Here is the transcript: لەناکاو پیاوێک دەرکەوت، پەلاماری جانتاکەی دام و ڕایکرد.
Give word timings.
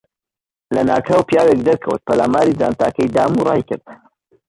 لەناکاو 0.75 1.27
پیاوێک 1.29 1.59
دەرکەوت، 1.67 2.01
پەلاماری 2.07 2.57
جانتاکەی 2.59 3.13
دام 3.15 3.31
و 3.35 3.45
ڕایکرد. 3.47 3.85